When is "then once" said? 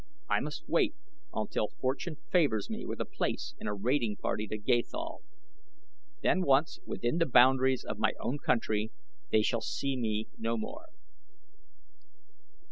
6.23-6.79